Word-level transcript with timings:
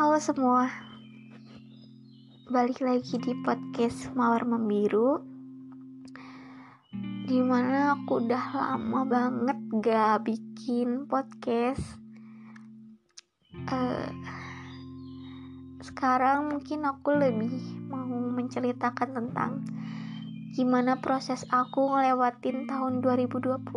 Halo 0.00 0.16
semua, 0.16 0.64
balik 2.48 2.80
lagi 2.80 3.20
di 3.20 3.36
podcast 3.44 4.08
Mawar 4.16 4.48
Membiru 4.48 5.20
Di 7.28 7.36
mana 7.44 7.92
aku 7.92 8.24
udah 8.24 8.44
lama 8.56 9.04
banget 9.04 9.60
gak 9.84 10.24
bikin 10.24 11.04
podcast. 11.04 11.84
Uh, 13.68 14.08
Sekarang 15.84 16.48
mungkin 16.48 16.88
aku 16.88 17.20
lebih 17.20 17.60
mau 17.92 18.08
menceritakan 18.08 19.12
tentang 19.12 19.68
Gimana 20.56 20.96
proses 21.04 21.44
aku 21.52 21.92
ngelewatin 21.92 22.64
tahun 22.64 23.04
2020 23.04 23.68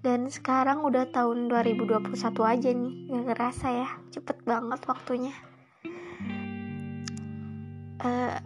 dan 0.00 0.32
sekarang 0.32 0.80
udah 0.80 1.12
tahun 1.12 1.52
2021 1.52 2.16
aja 2.40 2.70
nih. 2.72 2.94
Gak 3.12 3.24
ngerasa 3.28 3.66
ya 3.68 3.88
Cepet 4.08 4.38
banget 4.48 4.80
waktunya. 4.88 5.34
Uh, 8.00 8.40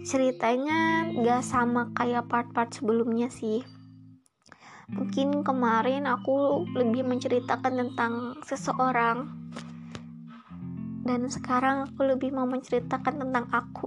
Ceritanya 0.00 1.12
gak 1.12 1.44
sama 1.44 1.92
kayak 1.92 2.26
part-part 2.26 2.72
sebelumnya 2.72 3.28
sih. 3.28 3.62
Mungkin 4.90 5.46
kemarin 5.46 6.08
aku 6.08 6.66
lebih 6.74 7.06
menceritakan 7.06 7.86
tentang 7.86 8.12
seseorang. 8.42 9.28
Dan 11.04 11.30
sekarang 11.30 11.86
aku 11.86 12.10
lebih 12.10 12.34
mau 12.34 12.48
menceritakan 12.48 13.22
tentang 13.22 13.46
aku. 13.52 13.86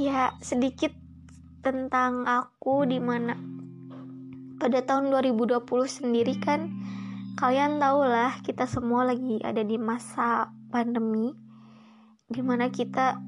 Ya 0.00 0.32
sedikit 0.40 0.94
tentang 1.60 2.24
aku 2.24 2.86
di 2.86 3.02
mana 3.02 3.53
pada 4.58 4.82
tahun 4.84 5.10
2020 5.10 5.62
sendiri 5.86 6.38
kan 6.38 6.70
kalian 7.34 7.82
tahu 7.82 8.06
lah 8.06 8.38
kita 8.46 8.70
semua 8.70 9.02
lagi 9.02 9.42
ada 9.42 9.66
di 9.66 9.74
masa 9.74 10.54
pandemi 10.70 11.34
di 12.30 12.40
mana 12.40 12.70
kita 12.70 13.18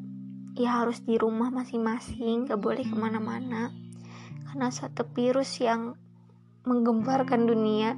ya 0.57 0.83
harus 0.83 1.05
di 1.05 1.21
rumah 1.21 1.53
masing-masing 1.53 2.49
gak 2.49 2.59
boleh 2.59 2.83
ke 2.83 2.97
mana-mana. 2.97 3.71
Karena 4.49 4.73
satu 4.73 5.05
virus 5.13 5.61
yang 5.61 5.93
menggemparkan 6.65 7.45
dunia. 7.45 7.93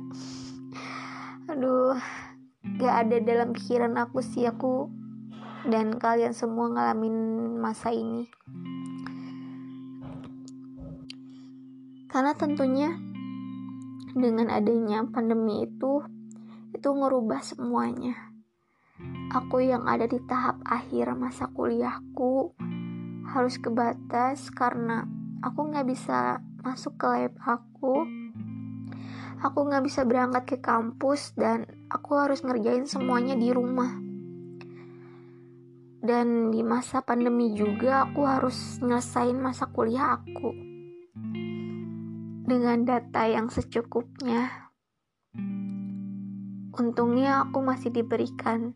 Aduh 1.46 1.94
gak 2.82 2.94
ada 3.06 3.16
dalam 3.22 3.54
pikiran 3.54 3.94
aku 3.96 4.20
sih 4.20 4.44
aku 4.44 4.90
dan 5.70 5.96
kalian 5.96 6.34
semua 6.34 6.66
ngalamin 6.68 7.14
masa 7.62 7.94
ini. 7.94 8.26
Karena 12.10 12.34
tentunya 12.34 12.90
dengan 14.18 14.50
adanya 14.50 15.06
pandemi 15.06 15.62
itu 15.62 16.02
itu 16.74 16.88
ngerubah 16.90 17.40
semuanya. 17.40 18.34
Aku 19.30 19.62
yang 19.62 19.86
ada 19.86 20.10
di 20.10 20.18
tahap 20.26 20.58
akhir 20.66 21.14
masa 21.14 21.46
kuliahku 21.54 22.52
harus 23.30 23.56
ke 23.62 23.70
batas 23.70 24.50
karena 24.50 25.06
aku 25.40 25.70
nggak 25.70 25.86
bisa 25.86 26.42
masuk 26.66 26.98
ke 26.98 27.06
lab 27.06 27.34
aku. 27.46 28.04
Aku 29.38 29.58
nggak 29.70 29.86
bisa 29.86 30.02
berangkat 30.02 30.44
ke 30.50 30.56
kampus 30.58 31.30
dan 31.38 31.62
aku 31.86 32.18
harus 32.18 32.42
ngerjain 32.42 32.90
semuanya 32.90 33.38
di 33.38 33.54
rumah. 33.54 34.02
Dan 35.98 36.50
di 36.50 36.66
masa 36.66 37.02
pandemi 37.06 37.54
juga 37.54 38.06
aku 38.06 38.26
harus 38.26 38.82
nyelesain 38.82 39.38
masa 39.38 39.70
kuliah 39.70 40.18
aku 40.18 40.67
dengan 42.48 42.88
data 42.88 43.28
yang 43.28 43.52
secukupnya. 43.52 44.72
Untungnya 46.72 47.44
aku 47.44 47.60
masih 47.60 47.92
diberikan 47.92 48.72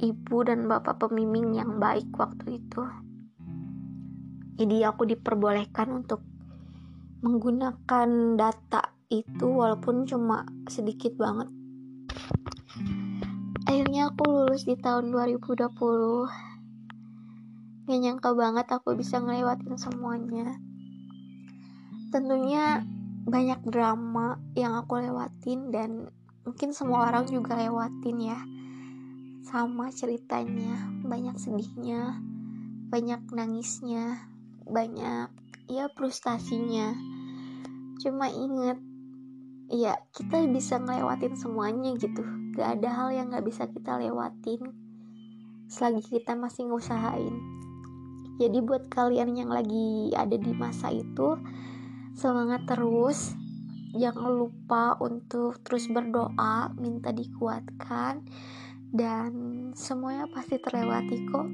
ibu 0.00 0.40
dan 0.40 0.64
bapak 0.64 1.04
pembimbing 1.04 1.52
yang 1.52 1.76
baik 1.76 2.08
waktu 2.16 2.64
itu. 2.64 2.80
Jadi 4.56 4.88
aku 4.88 5.04
diperbolehkan 5.04 5.92
untuk 5.92 6.24
menggunakan 7.20 8.40
data 8.40 8.96
itu 9.12 9.46
walaupun 9.52 10.08
cuma 10.08 10.48
sedikit 10.64 11.12
banget. 11.20 11.52
Akhirnya 13.68 14.08
aku 14.08 14.24
lulus 14.24 14.64
di 14.64 14.80
tahun 14.80 15.12
2020. 15.12 15.68
Gak 17.84 18.00
nyangka 18.00 18.32
banget 18.32 18.64
aku 18.72 18.96
bisa 18.96 19.20
ngelewatin 19.20 19.76
semuanya 19.76 20.71
tentunya 22.12 22.84
banyak 23.24 23.64
drama 23.64 24.36
yang 24.52 24.76
aku 24.76 25.00
lewatin 25.00 25.72
dan 25.72 26.12
mungkin 26.44 26.76
semua 26.76 27.08
orang 27.08 27.24
juga 27.26 27.56
lewatin 27.56 28.18
ya. 28.20 28.38
Sama 29.42 29.88
ceritanya 29.90 30.76
banyak 31.02 31.34
sedihnya 31.40 32.20
banyak 32.92 33.24
nangisnya 33.32 34.20
banyak 34.68 35.32
ya 35.72 35.88
frustasinya. 35.96 36.92
Cuma 38.04 38.28
inget 38.28 38.76
ya 39.72 39.96
kita 40.12 40.44
bisa 40.52 40.76
ngelewatin 40.76 41.32
semuanya 41.40 41.96
gitu. 41.96 42.20
Gak 42.52 42.76
ada 42.78 42.92
hal 42.92 43.08
yang 43.16 43.32
gak 43.32 43.48
bisa 43.48 43.64
kita 43.64 43.96
lewatin 43.96 44.60
selagi 45.72 46.04
kita 46.20 46.36
masih 46.36 46.68
ngusahain. 46.68 47.32
Jadi 48.36 48.60
buat 48.60 48.92
kalian 48.92 49.32
yang 49.32 49.48
lagi 49.48 50.12
ada 50.12 50.36
di 50.36 50.52
masa 50.52 50.92
itu 50.92 51.40
semangat 52.16 52.64
terus. 52.68 53.34
Jangan 53.92 54.32
lupa 54.32 54.96
untuk 55.04 55.60
terus 55.60 55.84
berdoa 55.92 56.72
minta 56.80 57.12
dikuatkan 57.12 58.24
dan 58.88 59.32
semuanya 59.76 60.24
pasti 60.32 60.56
terlewati 60.56 61.16
kok. 61.28 61.48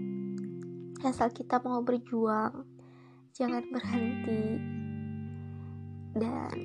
Asal 1.03 1.35
kita 1.35 1.59
mau 1.63 1.83
berjuang 1.83 2.63
jangan 3.35 3.63
berhenti. 3.71 4.45
Dan 6.15 6.57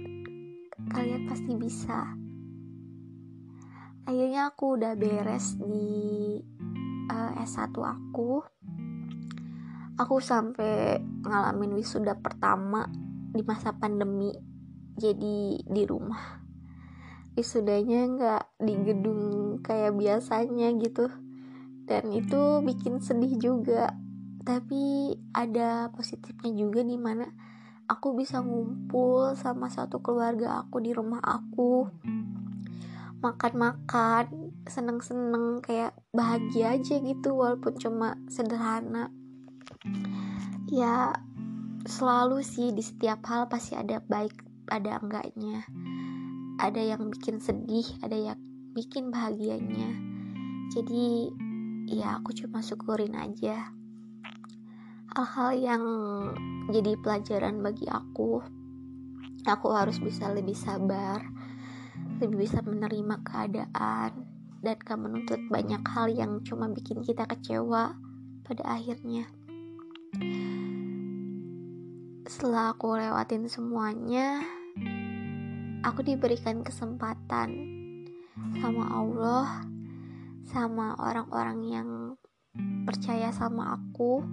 kalian 0.94 1.30
pasti 1.30 1.54
bisa. 1.58 2.06
Akhirnya 4.06 4.54
aku 4.54 4.78
udah 4.78 4.94
beres 4.94 5.58
di 5.58 6.38
uh, 7.10 7.34
eh, 7.34 7.46
S1 7.46 7.74
aku. 7.78 8.42
Aku 9.94 10.18
sampai 10.18 10.98
ngalamin 11.22 11.78
wisuda 11.78 12.18
pertama 12.18 12.90
di 13.34 13.42
masa 13.42 13.74
pandemi 13.74 14.32
jadi 14.94 15.58
di 15.66 15.84
rumah. 15.90 16.40
Wisudanya 17.34 18.06
nggak 18.06 18.44
di 18.62 18.74
gedung 18.86 19.58
kayak 19.66 19.98
biasanya 19.98 20.70
gitu. 20.78 21.10
Dan 21.90 22.14
itu 22.14 22.62
bikin 22.62 23.02
sedih 23.02 23.34
juga. 23.42 23.98
Tapi 24.46 25.16
ada 25.34 25.90
positifnya 25.96 26.54
juga 26.54 26.86
di 26.86 27.00
mana 27.00 27.26
aku 27.90 28.16
bisa 28.16 28.40
ngumpul 28.40 29.34
sama 29.34 29.68
satu 29.68 30.00
keluarga 30.00 30.62
aku 30.62 30.78
di 30.84 30.94
rumah 30.94 31.20
aku. 31.24 31.90
Makan-makan 33.24 34.54
seneng-seneng 34.68 35.64
kayak 35.64 35.96
bahagia 36.12 36.76
aja 36.76 36.96
gitu 37.00 37.40
walaupun 37.40 37.74
cuma 37.80 38.20
sederhana. 38.28 39.10
Ya 40.68 41.24
selalu 41.84 42.40
sih 42.44 42.72
di 42.72 42.84
setiap 42.84 43.24
hal 43.28 43.52
pasti 43.52 43.76
ada 43.76 44.00
baik 44.04 44.36
ada 44.72 45.00
enggaknya. 45.00 45.68
Ada 46.62 46.96
yang 46.96 47.10
bikin 47.12 47.42
sedih 47.44 47.86
ada 48.00 48.16
yang 48.16 48.40
bikin 48.74 49.12
bahagianya. 49.12 49.92
Jadi 50.72 51.30
ya 51.92 52.20
aku 52.22 52.32
cuma 52.34 52.64
syukurin 52.64 53.16
aja. 53.16 53.72
Hal-hal 55.14 55.52
yang 55.60 55.84
jadi 56.74 56.98
pelajaran 56.98 57.62
bagi 57.62 57.86
aku 57.86 58.42
aku 59.44 59.76
harus 59.76 60.00
bisa 60.00 60.32
lebih 60.32 60.56
sabar 60.56 61.20
lebih 62.24 62.48
bisa 62.48 62.64
menerima 62.64 63.20
keadaan 63.28 64.12
dan 64.64 64.76
gak 64.80 65.00
menuntut 65.00 65.40
banyak 65.52 65.84
hal 65.84 66.08
yang 66.08 66.40
cuma 66.48 66.72
bikin 66.72 67.04
kita 67.04 67.28
kecewa 67.28 68.00
pada 68.48 68.64
akhirnya 68.64 69.28
setelah 72.24 72.72
aku 72.72 72.96
lewatin 72.96 73.52
semuanya 73.52 74.40
aku 75.84 76.08
diberikan 76.08 76.64
kesempatan 76.64 77.52
sama 78.64 78.88
Allah 78.88 79.68
sama 80.48 80.96
orang-orang 81.04 81.60
yang 81.68 81.90
percaya 82.88 83.28
sama 83.36 83.76
aku 83.76 84.24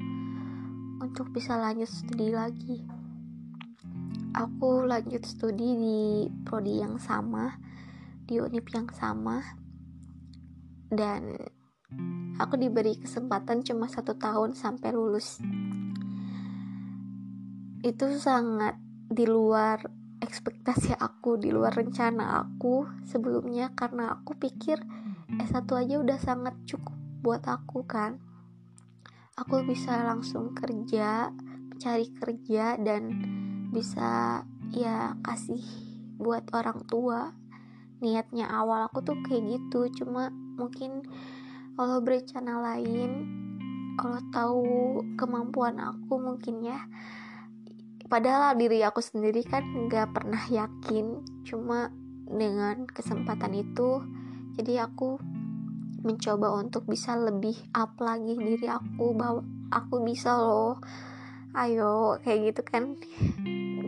untuk 1.02 1.34
bisa 1.34 1.58
lanjut 1.58 1.90
studi 1.90 2.30
lagi. 2.30 2.86
Aku 4.38 4.86
lanjut 4.86 5.26
studi 5.26 5.74
di 5.74 6.00
prodi 6.46 6.78
yang 6.78 7.00
sama 7.02 7.58
di 8.22 8.38
unip 8.38 8.70
yang 8.70 8.86
sama 8.94 9.42
dan 10.86 11.34
aku 12.38 12.54
diberi 12.54 12.94
kesempatan 13.02 13.66
cuma 13.66 13.90
satu 13.90 14.14
tahun 14.14 14.54
sampai 14.54 14.94
lulus 14.94 15.42
itu 17.80 18.06
sangat 18.20 18.76
di 19.08 19.24
luar 19.24 19.80
ekspektasi 20.20 20.94
aku, 21.00 21.40
di 21.40 21.48
luar 21.48 21.72
rencana 21.72 22.44
aku 22.44 22.84
sebelumnya. 23.08 23.72
Karena 23.72 24.14
aku 24.14 24.36
pikir 24.36 24.76
S1 25.40 25.64
aja 25.64 25.96
udah 26.00 26.18
sangat 26.20 26.54
cukup 26.68 26.96
buat 27.24 27.44
aku 27.48 27.84
kan. 27.88 28.20
Aku 29.40 29.64
bisa 29.64 30.04
langsung 30.04 30.52
kerja 30.52 31.32
cari 31.80 32.12
kerja 32.12 32.76
dan 32.76 33.08
bisa 33.72 34.44
ya 34.68 35.16
kasih 35.24 35.64
buat 36.20 36.44
orang 36.52 36.84
tua. 36.84 37.32
Niatnya 38.04 38.52
awal 38.52 38.84
aku 38.84 39.00
tuh 39.00 39.16
kayak 39.24 39.56
gitu. 39.56 40.04
Cuma 40.04 40.28
mungkin 40.60 41.00
Allah 41.80 42.04
berencana 42.04 42.60
lain 42.60 43.40
Allah 44.00 44.24
tahu 44.32 45.00
kemampuan 45.16 45.76
aku 45.76 46.16
mungkin 46.20 46.64
ya 46.64 46.80
padahal 48.10 48.58
diri 48.58 48.82
aku 48.82 48.98
sendiri 48.98 49.46
kan 49.46 49.62
nggak 49.62 50.10
pernah 50.10 50.42
yakin. 50.50 51.22
Cuma 51.46 51.94
dengan 52.26 52.84
kesempatan 52.90 53.54
itu 53.54 54.02
jadi 54.58 54.90
aku 54.90 55.16
mencoba 56.00 56.56
untuk 56.58 56.88
bisa 56.88 57.14
lebih 57.14 57.56
up 57.76 57.96
lagi 58.02 58.34
diri 58.34 58.66
aku 58.66 59.14
bahwa 59.14 59.46
aku 59.70 60.02
bisa 60.02 60.34
loh. 60.34 60.82
Ayo 61.54 62.18
kayak 62.22 62.52
gitu 62.54 62.62
kan. 62.66 62.98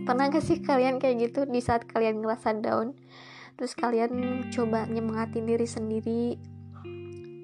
Pernah 0.02 0.34
gak 0.34 0.42
sih 0.42 0.58
kalian 0.58 0.98
kayak 0.98 1.30
gitu 1.30 1.46
di 1.46 1.62
saat 1.62 1.86
kalian 1.86 2.18
ngerasa 2.18 2.58
down? 2.58 2.98
Terus 3.54 3.78
kalian 3.78 4.44
coba 4.50 4.90
nyemangatin 4.90 5.46
diri 5.46 5.66
sendiri. 5.68 6.24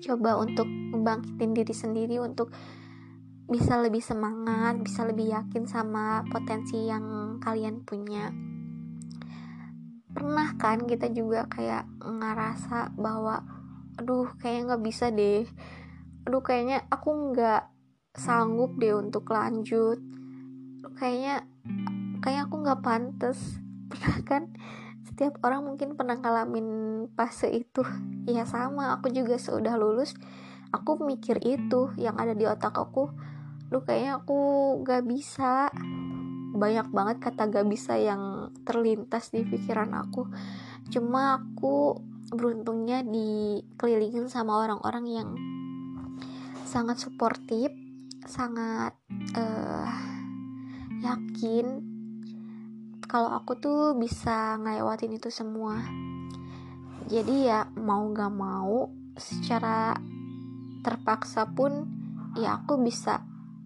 Coba 0.03 0.39
untuk 0.43 0.67
membangkitin 0.67 1.55
diri 1.55 1.75
sendiri 1.75 2.17
untuk 2.19 2.51
bisa 3.49 3.81
lebih 3.81 4.05
semangat, 4.05 4.77
bisa 4.85 5.09
lebih 5.09 5.33
yakin 5.33 5.65
sama 5.65 6.21
potensi 6.29 6.85
yang 6.85 7.37
kalian 7.41 7.81
punya. 7.81 8.29
Pernah 10.13 10.53
kan 10.61 10.85
kita 10.85 11.09
juga 11.09 11.49
kayak 11.49 11.89
ngerasa 12.05 12.93
bahwa, 13.01 13.41
aduh 13.97 14.29
kayaknya 14.37 14.77
nggak 14.77 14.85
bisa 14.85 15.09
deh, 15.09 15.49
aduh 16.29 16.45
kayaknya 16.45 16.85
aku 16.93 17.33
nggak 17.33 17.73
sanggup 18.13 18.77
deh 18.77 18.93
untuk 18.93 19.25
lanjut, 19.33 19.97
kayaknya 21.01 21.49
kayak 22.21 22.53
aku 22.53 22.61
nggak 22.61 22.85
pantas, 22.85 23.41
pernah 23.91 24.19
kan? 24.29 24.45
setiap 25.09 25.41
orang 25.43 25.67
mungkin 25.67 25.97
pernah 25.97 26.15
ngalamin 26.21 26.69
fase 27.17 27.49
itu. 27.51 27.81
Ya 28.29 28.45
sama 28.45 28.95
aku 28.95 29.09
juga 29.09 29.41
sudah 29.41 29.75
lulus 29.75 30.15
aku 30.73 31.01
mikir 31.01 31.41
itu 31.45 31.93
yang 31.97 32.17
ada 32.21 32.37
di 32.37 32.45
otak 32.45 32.77
aku 32.77 33.09
lu 33.69 33.85
kayaknya 33.85 34.21
aku 34.21 34.41
gak 34.85 35.05
bisa. 35.05 35.69
Banyak 36.49 36.91
banget 36.91 37.17
kata 37.23 37.53
gak 37.53 37.69
bisa 37.69 37.95
yang 38.01 38.53
terlintas 38.65 39.31
di 39.31 39.45
pikiran 39.45 39.93
aku. 39.95 40.27
Cuma 40.89 41.39
aku 41.39 41.97
beruntungnya 42.29 43.05
dikelilingin 43.05 44.29
sama 44.29 44.61
orang-orang 44.61 45.05
yang 45.09 45.29
sangat 46.69 47.01
suportif 47.01 47.73
sangat 48.29 48.93
uh, 49.33 49.89
yakin 51.01 51.81
kalau 53.09 53.33
aku 53.33 53.57
tuh 53.57 53.97
bisa 53.97 54.61
ngelewatin 54.61 55.17
itu 55.17 55.33
semua. 55.33 55.81
Jadi 57.09 57.49
ya 57.49 57.65
mau 57.73 58.05
gak 58.13 58.33
mau 58.37 58.93
secara 59.17 59.97
terpaksa 60.85 61.49
pun 61.49 61.89
ya 62.37 62.61
aku 62.61 62.77
bisa 62.85 63.25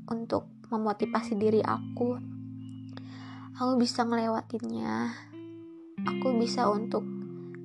untuk 0.08 0.48
memotivasi 0.72 1.36
diri 1.36 1.60
aku. 1.60 2.16
Aku 3.58 3.76
bisa 3.76 4.02
ngelewatinnya. 4.02 5.12
Aku 6.08 6.34
bisa 6.40 6.66
untuk 6.72 7.04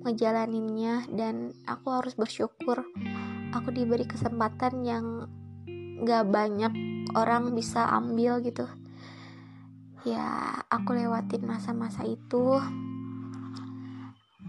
ngejalaninnya 0.03 1.07
dan 1.09 1.55
aku 1.63 1.95
harus 1.95 2.13
bersyukur. 2.13 2.85
Aku 3.55 3.71
diberi 3.71 4.03
kesempatan 4.03 4.83
yang 4.83 5.05
gak 6.03 6.29
banyak 6.29 6.73
orang 7.15 7.55
bisa 7.55 7.87
ambil 7.89 8.43
gitu. 8.43 8.67
Ya 10.05 10.61
aku 10.69 10.93
lewatin 10.93 11.47
masa-masa 11.47 12.05
itu. 12.05 12.59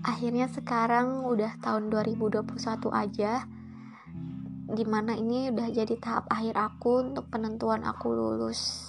Akhirnya 0.07 0.47
sekarang 0.47 1.27
udah 1.27 1.59
tahun 1.59 1.91
2021 1.91 2.47
aja 2.95 3.47
di 4.69 4.85
mana 4.85 5.17
ini 5.17 5.49
udah 5.49 5.69
jadi 5.73 5.95
tahap 5.97 6.29
akhir 6.29 6.53
aku 6.53 7.01
untuk 7.01 7.25
penentuan 7.33 7.89
aku 7.89 8.13
lulus 8.13 8.85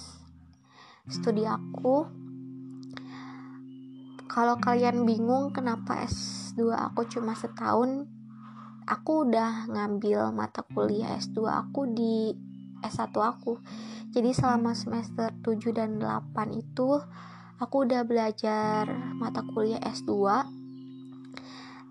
studi 1.08 1.48
aku. 1.48 2.04
Kalau 4.30 4.60
kalian 4.62 5.02
bingung 5.08 5.50
kenapa 5.50 6.06
S2 6.06 6.70
aku 6.70 7.08
cuma 7.10 7.34
setahun 7.34 8.06
aku 8.86 9.26
udah 9.26 9.66
ngambil 9.66 10.30
mata 10.30 10.62
kuliah 10.70 11.18
S2 11.18 11.48
aku 11.48 11.90
di 11.90 12.36
S1 12.84 13.10
aku. 13.16 13.58
Jadi 14.14 14.30
selama 14.30 14.76
semester 14.76 15.34
7 15.42 15.74
dan 15.74 15.98
8 15.98 16.54
itu 16.54 17.00
aku 17.58 17.88
udah 17.88 18.06
belajar 18.06 18.86
mata 19.18 19.42
kuliah 19.42 19.82
S2 19.82 20.14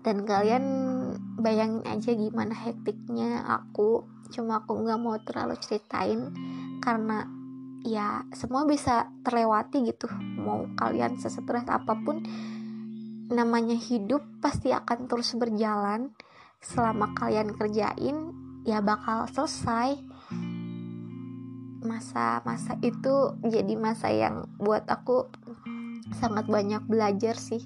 dan 0.00 0.24
kalian 0.24 0.64
bayangin 1.40 1.82
aja 1.88 2.12
gimana 2.12 2.52
hektiknya 2.52 3.42
aku. 3.48 4.04
Cuma 4.30 4.62
aku 4.62 4.78
nggak 4.78 5.00
mau 5.00 5.16
terlalu 5.18 5.58
ceritain 5.58 6.30
karena 6.78 7.26
ya 7.82 8.22
semua 8.36 8.68
bisa 8.68 9.08
terlewati 9.24 9.88
gitu. 9.88 10.06
Mau 10.38 10.68
kalian 10.76 11.16
sesetres 11.16 11.66
apa 11.66 11.96
pun 11.96 12.22
namanya 13.32 13.74
hidup 13.74 14.22
pasti 14.38 14.70
akan 14.70 15.08
terus 15.08 15.34
berjalan. 15.34 16.12
Selama 16.60 17.16
kalian 17.16 17.56
kerjain 17.56 18.16
ya 18.68 18.84
bakal 18.84 19.24
selesai. 19.32 19.96
Masa-masa 21.80 22.76
itu 22.84 23.40
jadi 23.40 23.72
masa 23.80 24.12
yang 24.12 24.44
buat 24.60 24.84
aku 24.84 25.32
sangat 26.20 26.44
banyak 26.44 26.84
belajar 26.84 27.40
sih. 27.40 27.64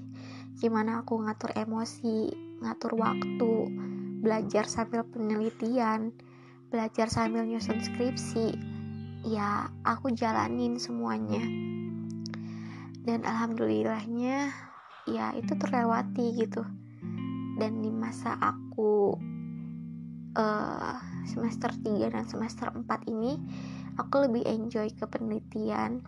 Gimana 0.55 1.03
aku 1.03 1.19
ngatur 1.19 1.51
emosi 1.59 2.44
ngatur 2.65 2.97
waktu 2.97 3.53
belajar 4.25 4.65
sambil 4.65 5.05
penelitian 5.05 6.17
belajar 6.75 7.07
sambil 7.07 7.47
nyusun 7.47 7.79
skripsi 7.79 8.57
ya 9.25 9.73
aku 9.83 10.13
jalanin 10.13 10.77
semuanya. 10.77 11.41
Dan 13.05 13.25
alhamdulillahnya 13.25 14.53
ya 15.09 15.27
itu 15.37 15.53
terlewati 15.57 16.35
gitu. 16.37 16.67
Dan 17.57 17.81
di 17.81 17.95
masa 17.95 18.37
aku 18.37 19.17
uh, 20.37 20.97
semester 21.25 21.73
3 21.73 22.13
dan 22.13 22.25
semester 22.29 22.69
4 22.75 22.85
ini 23.13 23.39
aku 23.97 24.29
lebih 24.29 24.45
enjoy 24.45 24.93
ke 24.93 25.05
penelitian. 25.09 26.05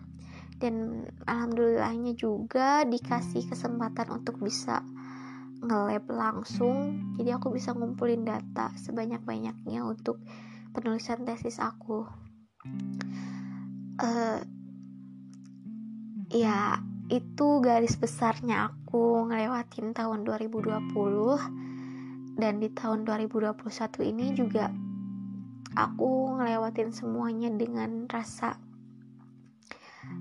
Dan 0.57 1.05
alhamdulillahnya 1.29 2.17
juga 2.17 2.81
dikasih 2.83 3.45
kesempatan 3.45 4.09
untuk 4.09 4.41
bisa 4.41 4.81
nge-lab 5.57 6.05
langsung 6.11 7.01
jadi 7.17 7.41
aku 7.41 7.53
bisa 7.53 7.73
ngumpulin 7.73 8.23
data 8.23 8.71
sebanyak-banyaknya 8.77 9.81
untuk 9.81 10.21
penulisan 10.75 11.25
tesis 11.25 11.57
aku. 11.57 12.05
Uh, 13.97 14.37
ya 16.29 16.77
itu 17.07 17.63
garis 17.63 17.95
besarnya 17.95 18.69
aku 18.69 19.25
ngelewatin 19.31 19.95
tahun 19.95 20.27
2020 20.27 22.37
dan 22.37 22.61
di 22.61 22.69
tahun 22.69 23.07
2021 23.07 24.11
ini 24.11 24.35
juga 24.35 24.69
aku 25.73 26.37
ngelewatin 26.37 26.91
semuanya 26.91 27.49
dengan 27.49 28.05
rasa 28.11 28.59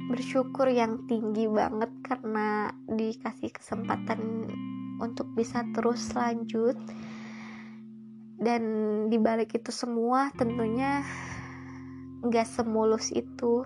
bersyukur 0.06 0.70
yang 0.70 1.10
tinggi 1.10 1.50
banget 1.50 1.90
karena 2.06 2.70
dikasih 2.86 3.50
kesempatan 3.50 4.46
untuk 5.00 5.28
bisa 5.36 5.64
terus 5.72 6.12
lanjut. 6.16 6.76
Dan 8.36 8.62
dibalik 9.08 9.56
itu 9.56 9.72
semua 9.72 10.28
tentunya 10.36 11.00
gak 12.28 12.48
semulus 12.48 13.12
itu. 13.12 13.64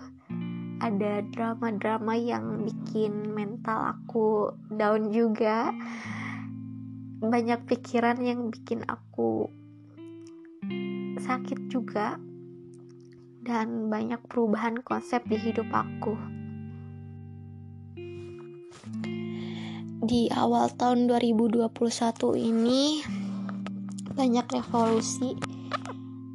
Ada 0.81 1.21
drama-drama 1.29 2.17
yang 2.17 2.65
bikin 2.65 3.35
mental 3.35 3.93
aku 3.99 4.55
down 4.73 5.13
juga. 5.13 5.69
Banyak 7.21 7.69
pikiran 7.69 8.17
yang 8.23 8.49
bikin 8.49 8.81
aku 8.89 9.45
sakit 11.21 11.69
juga. 11.69 12.17
Dan 13.41 13.89
banyak 13.89 14.21
perubahan 14.25 14.81
konsep 14.81 15.21
di 15.25 15.37
hidup 15.37 15.69
aku. 15.69 16.40
Di 20.01 20.33
awal 20.33 20.73
tahun 20.73 21.05
2021 21.05 21.69
ini 22.33 23.05
banyak 24.17 24.49
revolusi, 24.49 25.37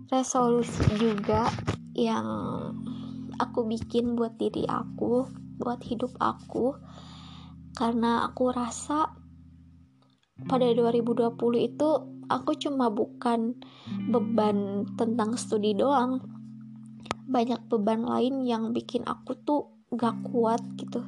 resolusi 0.06 0.87
juga 0.94 1.50
yang 1.99 2.30
aku 3.35 3.66
bikin 3.66 4.14
buat 4.14 4.38
diri 4.38 4.70
aku, 4.70 5.26
buat 5.58 5.82
hidup 5.82 6.14
aku. 6.23 6.78
Karena 7.75 8.23
aku 8.30 8.54
rasa 8.54 9.11
pada 10.46 10.66
2020 10.70 11.35
itu 11.58 11.88
aku 12.30 12.54
cuma 12.62 12.87
bukan 12.87 13.58
beban 14.06 14.87
tentang 14.94 15.35
studi 15.35 15.75
doang. 15.75 16.23
Banyak 17.26 17.66
beban 17.66 18.06
lain 18.06 18.46
yang 18.46 18.70
bikin 18.70 19.02
aku 19.11 19.35
tuh 19.42 19.75
gak 19.90 20.23
kuat 20.23 20.62
gitu 20.78 21.02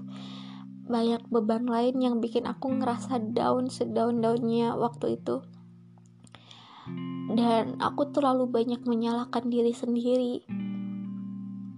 banyak 0.89 1.23
beban 1.29 1.69
lain 1.69 2.01
yang 2.01 2.19
bikin 2.19 2.49
aku 2.49 2.73
ngerasa 2.73 3.21
down 3.37 3.69
sedown-downnya 3.69 4.75
waktu 4.75 5.21
itu. 5.21 5.45
Dan 7.29 7.77
aku 7.79 8.09
terlalu 8.09 8.49
banyak 8.49 8.83
menyalahkan 8.89 9.53
diri 9.53 9.77
sendiri 9.77 10.43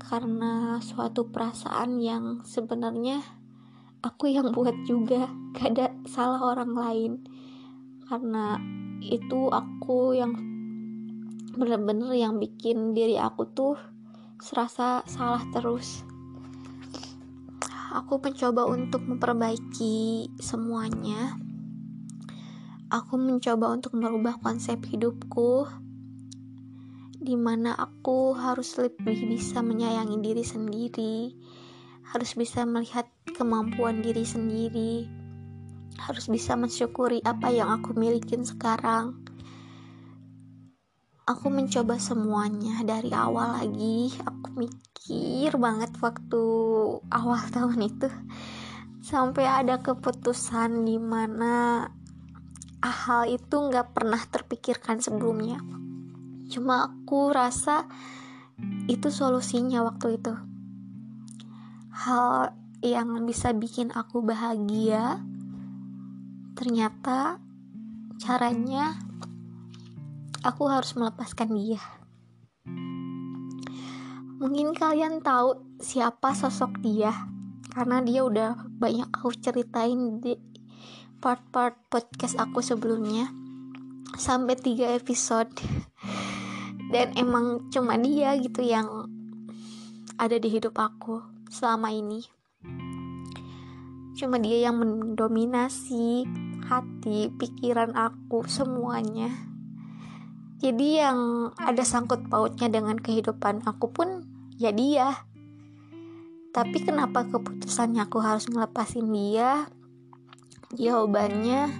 karena 0.00 0.78
suatu 0.82 1.30
perasaan 1.30 2.02
yang 2.02 2.42
sebenarnya 2.46 3.22
aku 4.00 4.30
yang 4.30 4.50
buat 4.56 4.74
juga 4.86 5.26
gak 5.58 5.68
ada 5.74 5.86
salah 6.06 6.54
orang 6.54 6.72
lain. 6.72 7.12
Karena 8.06 8.58
itu 9.02 9.50
aku 9.50 10.14
yang 10.14 10.34
bener-bener 11.50 12.14
yang 12.14 12.38
bikin 12.38 12.94
diri 12.94 13.18
aku 13.18 13.42
tuh 13.50 13.74
serasa 14.38 15.02
salah 15.04 15.42
terus 15.50 16.06
aku 17.90 18.22
mencoba 18.22 18.70
untuk 18.70 19.02
memperbaiki 19.02 20.30
semuanya. 20.38 21.34
Aku 22.90 23.18
mencoba 23.18 23.74
untuk 23.74 23.94
merubah 23.94 24.38
konsep 24.42 24.82
hidupku 24.86 25.66
di 27.20 27.36
mana 27.36 27.76
aku 27.76 28.32
harus 28.32 28.80
lebih 28.80 29.28
bisa 29.28 29.60
menyayangi 29.60 30.24
diri 30.24 30.40
sendiri 30.40 31.36
harus 32.10 32.32
bisa 32.32 32.64
melihat 32.64 33.06
kemampuan 33.36 34.00
diri 34.00 34.24
sendiri 34.24 35.04
harus 36.00 36.32
bisa 36.32 36.56
mensyukuri 36.56 37.20
apa 37.28 37.52
yang 37.52 37.68
aku 37.68 37.92
milikin 37.92 38.40
sekarang 38.42 39.20
aku 41.30 41.46
mencoba 41.46 41.94
semuanya 42.02 42.82
dari 42.82 43.14
awal 43.14 43.62
lagi. 43.62 44.10
Aku 44.26 44.58
mikir 44.58 45.54
banget 45.54 45.94
waktu 46.02 46.42
awal 47.06 47.38
tahun 47.54 47.86
itu. 47.86 48.10
Sampai 49.06 49.46
ada 49.46 49.78
keputusan 49.78 50.82
di 50.82 50.98
mana 50.98 51.86
hal 52.82 53.30
itu 53.30 53.54
nggak 53.54 53.94
pernah 53.94 54.18
terpikirkan 54.26 54.98
sebelumnya. 54.98 55.62
Cuma 56.50 56.90
aku 56.90 57.30
rasa 57.30 57.86
itu 58.90 59.08
solusinya 59.14 59.86
waktu 59.86 60.18
itu. 60.18 60.34
Hal 61.94 62.58
yang 62.82 63.22
bisa 63.22 63.54
bikin 63.54 63.94
aku 63.94 64.24
bahagia 64.24 65.22
ternyata 66.56 67.38
caranya 68.20 69.09
aku 70.40 70.68
harus 70.68 70.96
melepaskan 70.96 71.52
dia. 71.52 71.80
Mungkin 74.40 74.72
kalian 74.72 75.20
tahu 75.20 75.76
siapa 75.76 76.32
sosok 76.32 76.80
dia 76.80 77.12
karena 77.76 78.00
dia 78.00 78.24
udah 78.24 78.56
banyak 78.80 79.12
aku 79.12 79.36
ceritain 79.36 80.16
di 80.16 80.40
part-part 81.20 81.76
podcast 81.92 82.40
aku 82.40 82.64
sebelumnya. 82.64 83.28
Sampai 84.16 84.56
tiga 84.56 84.96
episode. 84.96 85.52
Dan 86.90 87.14
emang 87.14 87.70
cuma 87.70 87.94
dia 88.00 88.34
gitu 88.40 88.66
yang 88.66 89.06
ada 90.18 90.36
di 90.40 90.48
hidup 90.50 90.74
aku 90.74 91.22
selama 91.52 91.92
ini. 91.94 92.24
Cuma 94.18 94.40
dia 94.42 94.68
yang 94.68 94.80
mendominasi 94.80 96.26
hati 96.66 97.30
pikiran 97.38 97.94
aku 97.94 98.42
semuanya 98.50 99.49
jadi 100.60 101.08
yang 101.08 101.48
ada 101.56 101.80
sangkut 101.80 102.28
pautnya 102.28 102.68
dengan 102.68 103.00
kehidupan 103.00 103.64
aku 103.64 103.88
pun 103.88 104.28
ya 104.60 104.68
dia. 104.76 105.24
Tapi 106.52 106.84
kenapa 106.84 107.24
keputusannya 107.24 108.04
aku 108.04 108.20
harus 108.20 108.44
ngelepasin 108.44 109.08
dia? 109.08 109.72
Jawabannya 110.76 111.72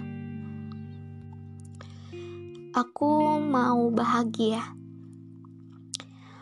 aku 2.73 3.37
mau 3.37 3.85
bahagia. 3.93 4.73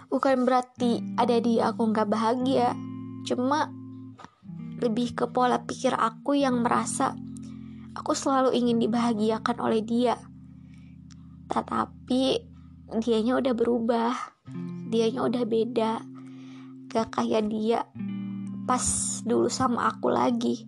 Bukan 0.08 0.48
berarti 0.48 1.04
ada 1.20 1.36
di 1.44 1.60
aku 1.60 1.92
nggak 1.92 2.08
bahagia 2.08 2.72
cuma 3.28 3.68
lebih 4.80 5.12
ke 5.12 5.28
pola 5.28 5.60
pikir 5.68 5.92
aku 5.92 6.40
yang 6.40 6.64
merasa 6.64 7.20
aku 8.00 8.16
selalu 8.16 8.56
ingin 8.56 8.80
dibahagiakan 8.80 9.60
oleh 9.60 9.84
dia 9.84 10.16
tetapi 11.50 12.46
dianya 13.02 13.42
udah 13.42 13.54
berubah. 13.58 14.14
Dianya 14.90 15.26
udah 15.26 15.44
beda. 15.46 15.94
Gak 16.90 17.22
kayak 17.22 17.50
dia 17.50 17.86
pas 18.70 18.86
dulu 19.26 19.50
sama 19.50 19.90
aku 19.90 20.14
lagi. 20.14 20.66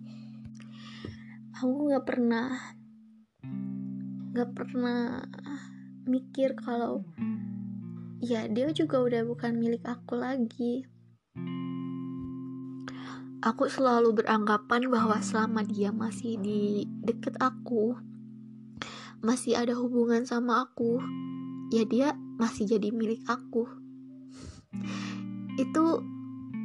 Aku 1.58 1.90
gak 1.90 2.06
pernah 2.06 2.50
gak 4.32 4.50
pernah 4.56 5.22
mikir 6.02 6.58
kalau 6.58 7.06
ya 8.18 8.48
dia 8.50 8.70
juga 8.74 9.02
udah 9.02 9.22
bukan 9.22 9.58
milik 9.58 9.86
aku 9.86 10.18
lagi. 10.18 10.86
Aku 13.42 13.66
selalu 13.66 14.22
beranggapan 14.22 14.86
bahwa 14.86 15.18
selama 15.18 15.66
dia 15.66 15.90
masih 15.90 16.38
di 16.38 16.86
deket 17.02 17.34
aku 17.42 17.98
masih 19.22 19.54
ada 19.54 19.78
hubungan 19.78 20.26
sama 20.26 20.66
aku, 20.66 20.98
ya 21.70 21.86
dia 21.86 22.18
masih 22.42 22.66
jadi 22.66 22.90
milik 22.90 23.22
aku. 23.30 23.70
Itu 25.54 26.02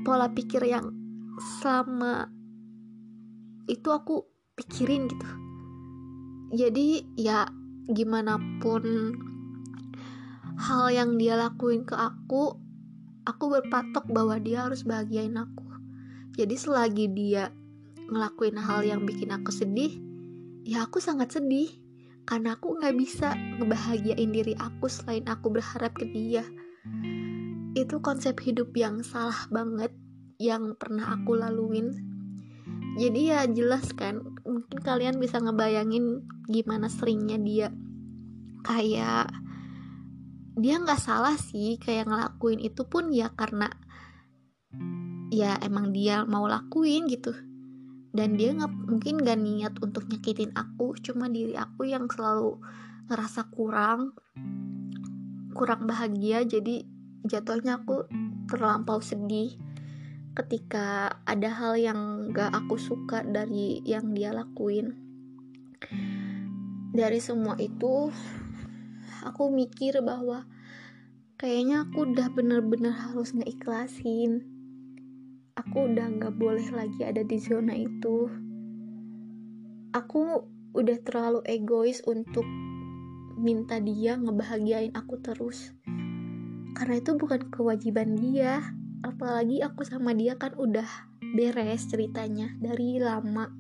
pola 0.02 0.34
pikir 0.34 0.66
yang 0.66 0.90
selama 1.62 2.34
itu 3.70 3.94
aku 3.94 4.26
pikirin 4.58 5.06
gitu. 5.06 5.30
Jadi 6.58 7.06
ya 7.14 7.46
gimana 7.86 8.42
pun 8.58 9.14
hal 10.58 10.90
yang 10.90 11.22
dia 11.22 11.38
lakuin 11.38 11.86
ke 11.86 11.94
aku, 11.94 12.58
aku 13.22 13.44
berpatok 13.54 14.10
bahwa 14.10 14.42
dia 14.42 14.66
harus 14.66 14.82
bahagiain 14.82 15.38
aku. 15.38 15.62
Jadi 16.34 16.58
selagi 16.58 17.06
dia 17.14 17.54
ngelakuin 18.10 18.58
hal 18.58 18.82
yang 18.82 19.06
bikin 19.06 19.30
aku 19.30 19.54
sedih, 19.54 19.94
ya 20.66 20.90
aku 20.90 20.98
sangat 20.98 21.38
sedih 21.38 21.70
karena 22.28 22.60
aku 22.60 22.76
nggak 22.76 22.96
bisa 23.00 23.40
ngebahagiain 23.58 24.30
diri 24.36 24.52
aku 24.60 24.92
selain 24.92 25.24
aku 25.32 25.48
berharap 25.48 25.96
ke 25.96 26.04
dia. 26.12 26.44
Itu 27.72 28.04
konsep 28.04 28.36
hidup 28.44 28.76
yang 28.76 29.00
salah 29.00 29.48
banget 29.48 29.96
yang 30.36 30.76
pernah 30.76 31.16
aku 31.16 31.40
laluin. 31.40 31.96
Jadi 33.00 33.32
ya 33.32 33.48
jelas 33.48 33.96
kan 33.96 34.20
mungkin 34.44 34.80
kalian 34.84 35.24
bisa 35.24 35.40
ngebayangin 35.40 36.28
gimana 36.52 36.92
seringnya 36.92 37.40
dia. 37.40 37.70
Kayak 38.68 39.32
dia 40.60 40.76
nggak 40.84 41.00
salah 41.00 41.40
sih 41.40 41.80
kayak 41.80 42.12
ngelakuin 42.12 42.60
itu 42.60 42.84
pun 42.84 43.08
ya 43.14 43.32
karena 43.32 43.72
ya 45.32 45.56
emang 45.64 45.96
dia 45.96 46.28
mau 46.28 46.44
lakuin 46.44 47.08
gitu 47.08 47.32
dan 48.18 48.34
dia 48.34 48.50
nggak 48.58 48.74
mungkin 48.90 49.22
gak 49.22 49.38
niat 49.38 49.78
untuk 49.78 50.10
nyakitin 50.10 50.50
aku 50.58 50.98
cuma 51.06 51.30
diri 51.30 51.54
aku 51.54 51.86
yang 51.86 52.10
selalu 52.10 52.58
ngerasa 53.14 53.46
kurang 53.54 54.18
kurang 55.54 55.86
bahagia 55.86 56.42
jadi 56.42 56.82
jatuhnya 57.30 57.86
aku 57.86 58.10
terlampau 58.50 58.98
sedih 59.06 59.54
ketika 60.38 61.18
ada 61.26 61.50
hal 61.50 61.74
yang 61.78 62.30
gak 62.30 62.54
aku 62.54 62.78
suka 62.78 63.26
dari 63.26 63.82
yang 63.82 64.14
dia 64.14 64.30
lakuin. 64.30 64.94
Dari 66.94 67.18
semua 67.18 67.58
itu 67.58 68.14
aku 69.26 69.50
mikir 69.50 69.98
bahwa 70.06 70.46
kayaknya 71.42 71.90
aku 71.90 72.14
udah 72.14 72.30
bener-bener 72.30 72.94
harus 72.94 73.34
ngeikhlasin 73.34 74.57
aku 75.68 75.92
udah 75.92 76.08
nggak 76.16 76.40
boleh 76.40 76.64
lagi 76.72 77.04
ada 77.04 77.28
di 77.28 77.36
zona 77.44 77.76
itu. 77.76 78.32
Aku 79.92 80.48
udah 80.72 80.98
terlalu 81.04 81.44
egois 81.44 82.00
untuk 82.08 82.48
minta 83.36 83.76
dia 83.84 84.16
ngebahagiain 84.16 84.96
aku 84.96 85.20
terus. 85.20 85.76
Karena 86.72 87.04
itu 87.04 87.20
bukan 87.20 87.52
kewajiban 87.52 88.16
dia. 88.16 88.64
Apalagi 89.04 89.60
aku 89.60 89.84
sama 89.84 90.16
dia 90.16 90.40
kan 90.40 90.56
udah 90.56 90.88
beres 91.36 91.92
ceritanya 91.92 92.56
dari 92.64 93.04
lama. 93.04 93.52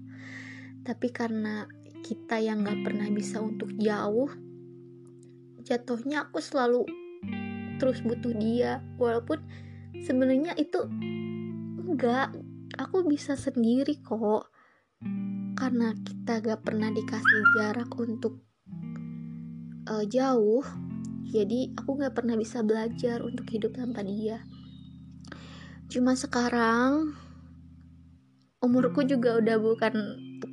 Tapi 0.88 1.12
karena 1.12 1.68
kita 2.08 2.40
yang 2.40 2.64
gak 2.64 2.88
pernah 2.88 3.12
bisa 3.12 3.44
untuk 3.44 3.76
jauh 3.76 4.32
jatuhnya 5.68 6.32
aku 6.32 6.40
selalu 6.40 6.88
terus 7.84 8.00
butuh 8.00 8.32
dia. 8.32 8.80
Walaupun 8.96 9.44
sebenarnya 10.00 10.56
itu 10.56 10.88
enggak 11.98 12.30
aku 12.78 13.10
bisa 13.10 13.34
sendiri 13.34 13.98
kok. 14.06 14.54
Karena 15.58 15.98
kita 15.98 16.46
gak 16.46 16.62
pernah 16.62 16.94
dikasih 16.94 17.42
jarak 17.58 17.90
untuk 17.98 18.46
uh, 19.90 20.06
jauh 20.06 20.62
jadi 21.28 21.76
aku 21.76 22.00
gak 22.00 22.16
pernah 22.16 22.40
bisa 22.40 22.64
belajar 22.64 23.20
untuk 23.20 23.50
hidup 23.52 23.76
tanpa 23.76 24.00
dia. 24.00 24.40
Cuma 25.92 26.16
sekarang 26.16 27.18
umurku 28.64 29.04
juga 29.04 29.36
udah 29.36 29.58
bukan 29.60 29.94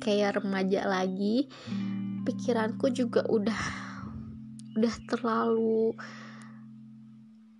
kayak 0.03 0.43
remaja 0.43 0.83
lagi. 0.83 1.47
Pikiranku 2.27 2.91
juga 2.91 3.23
udah 3.29 3.61
udah 4.75 4.95
terlalu 5.07 5.95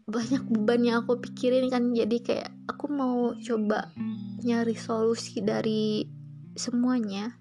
banyak 0.05 0.45
beban 0.53 0.85
yang 0.85 0.97
aku 1.01 1.17
pikirin 1.17 1.69
kan. 1.73 1.89
Jadi 1.93 2.21
kayak 2.21 2.53
aku 2.69 2.85
mau 2.93 3.33
coba 3.41 3.89
nyari 4.45 4.77
solusi 4.77 5.41
dari 5.41 6.05
semuanya. 6.53 7.33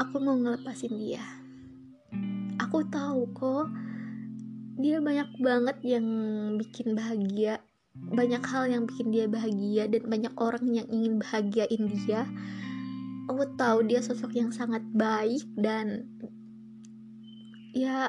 Aku 0.00 0.16
mau 0.16 0.40
ngelepasin 0.40 0.96
dia. 0.96 1.20
Aku 2.56 2.88
tahu 2.88 3.28
kok 3.36 3.68
dia 4.80 4.96
banyak 4.96 5.28
banget 5.44 5.76
yang 5.84 6.06
bikin 6.56 6.96
bahagia. 6.96 7.60
Banyak 7.92 8.40
hal 8.40 8.64
yang 8.72 8.88
bikin 8.88 9.12
dia 9.12 9.28
bahagia 9.28 9.92
dan 9.92 10.08
banyak 10.08 10.32
orang 10.40 10.64
yang 10.72 10.88
ingin 10.88 11.20
bahagiain 11.20 11.84
dia. 12.00 12.24
Aku 13.28 13.44
tahu 13.60 13.84
dia 13.84 14.00
sosok 14.00 14.32
yang 14.40 14.48
sangat 14.56 14.80
baik 14.96 15.44
dan 15.60 16.08
ya 17.76 18.08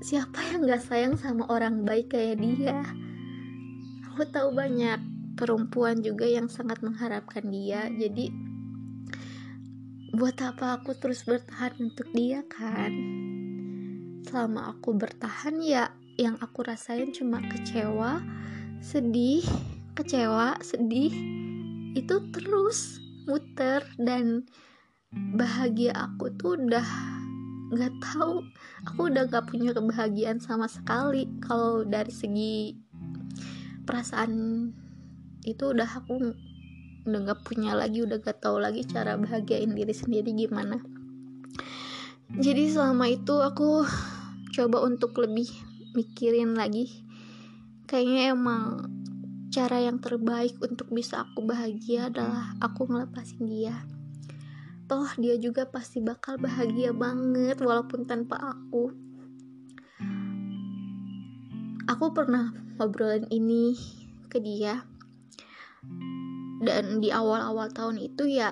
siapa 0.00 0.40
yang 0.48 0.64
gak 0.64 0.80
sayang 0.80 1.20
sama 1.20 1.44
orang 1.52 1.84
baik 1.84 2.16
kayak 2.16 2.40
dia? 2.40 2.80
Aku 4.10 4.24
tahu 4.32 4.56
banyak 4.56 4.96
perempuan 5.36 6.00
juga 6.00 6.24
yang 6.24 6.48
sangat 6.48 6.80
mengharapkan 6.80 7.44
dia. 7.52 7.84
Jadi 7.92 8.32
buat 10.16 10.40
apa 10.40 10.80
aku 10.80 10.96
terus 10.96 11.28
bertahan 11.28 11.76
untuk 11.78 12.08
dia 12.16 12.40
kan? 12.48 12.90
Selama 14.24 14.72
aku 14.72 14.96
bertahan 14.96 15.60
ya 15.60 15.92
yang 16.16 16.40
aku 16.40 16.64
rasain 16.64 17.12
cuma 17.12 17.40
kecewa 17.40 18.20
sedih 18.80 19.44
kecewa 19.96 20.56
sedih 20.64 21.12
itu 21.92 22.16
terus 22.32 23.04
muter. 23.28 23.84
Dan 24.00 24.48
bahagia 25.12 25.92
aku 25.92 26.32
tuh 26.40 26.56
udah 26.56 26.88
nggak 27.70 27.94
tahu. 28.02 28.42
Aku 28.90 29.08
udah 29.08 29.30
gak 29.30 29.46
punya 29.48 29.70
kebahagiaan 29.70 30.42
sama 30.42 30.66
sekali. 30.66 31.30
Kalau 31.38 31.86
dari 31.86 32.10
segi 32.10 32.74
perasaan 33.86 34.32
itu 35.46 35.72
udah 35.72 35.88
aku 35.88 36.34
udah 37.08 37.20
gak 37.32 37.42
punya 37.46 37.72
lagi 37.72 38.04
udah 38.04 38.20
gak 38.20 38.44
tahu 38.44 38.60
lagi 38.60 38.84
cara 38.84 39.16
bahagiain 39.16 39.72
diri 39.72 39.94
sendiri 39.94 40.34
gimana. 40.34 40.82
Jadi 42.30 42.70
selama 42.70 43.10
itu 43.10 43.38
aku 43.38 43.86
coba 44.54 44.82
untuk 44.86 45.18
lebih 45.18 45.50
mikirin 45.94 46.54
lagi. 46.54 47.06
Kayaknya 47.90 48.34
emang 48.34 48.62
cara 49.50 49.82
yang 49.82 49.98
terbaik 49.98 50.54
untuk 50.62 50.94
bisa 50.94 51.26
aku 51.26 51.42
bahagia 51.42 52.06
adalah 52.06 52.54
aku 52.62 52.86
ngelepasin 52.86 53.50
dia 53.50 53.74
toh 54.90 55.06
dia 55.22 55.38
juga 55.38 55.70
pasti 55.70 56.02
bakal 56.02 56.34
bahagia 56.34 56.90
banget 56.90 57.62
walaupun 57.62 58.10
tanpa 58.10 58.42
aku. 58.42 58.90
Aku 61.86 62.10
pernah 62.10 62.50
ngobrolin 62.74 63.30
ini 63.30 63.78
ke 64.26 64.42
dia. 64.42 64.82
Dan 66.58 66.98
di 66.98 67.14
awal-awal 67.14 67.70
tahun 67.70 68.02
itu 68.02 68.34
ya 68.34 68.50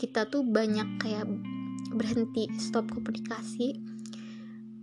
kita 0.00 0.24
tuh 0.32 0.40
banyak 0.40 1.04
kayak 1.04 1.28
berhenti 1.92 2.48
stop 2.56 2.88
komunikasi. 2.88 3.76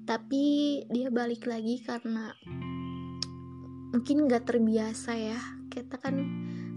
Tapi 0.06 0.44
dia 0.86 1.10
balik 1.10 1.50
lagi 1.50 1.82
karena 1.82 2.30
mungkin 3.90 4.30
gak 4.30 4.54
terbiasa 4.54 5.18
ya. 5.18 5.42
Kita 5.66 5.98
kan 5.98 6.14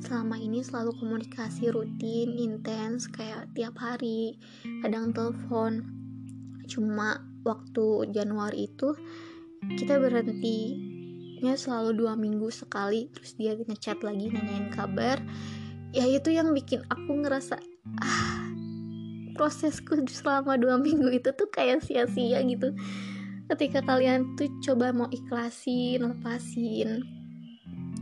selama 0.05 0.37
ini 0.37 0.61
selalu 0.61 0.93
komunikasi 1.01 1.73
rutin 1.73 2.37
intens 2.37 3.09
kayak 3.09 3.49
tiap 3.57 3.81
hari. 3.81 4.37
Kadang 4.85 5.17
telepon. 5.17 5.81
Cuma 6.69 7.25
waktu 7.41 8.13
Januari 8.13 8.69
itu 8.69 8.93
kita 9.81 9.97
berhentinya 9.97 11.57
selalu 11.57 12.05
dua 12.05 12.13
minggu 12.21 12.53
sekali. 12.53 13.09
Terus 13.17 13.33
dia 13.41 13.57
ngechat 13.57 14.05
lagi 14.05 14.29
nanyain 14.29 14.69
kabar. 14.69 15.25
Ya 15.97 16.05
itu 16.05 16.29
yang 16.29 16.53
bikin 16.53 16.85
aku 16.93 17.25
ngerasa 17.25 17.57
ah 18.05 18.45
prosesku 19.35 20.05
selama 20.07 20.61
dua 20.61 20.77
minggu 20.77 21.09
itu 21.17 21.33
tuh 21.33 21.49
kayak 21.49 21.81
sia-sia 21.81 22.45
gitu. 22.45 22.77
Ketika 23.49 23.81
kalian 23.81 24.37
tuh 24.37 24.53
coba 24.61 24.93
mau 24.93 25.09
ikhlasin 25.09 26.01
lepasin 26.01 27.24